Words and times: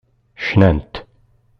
Cnant. 0.47 0.93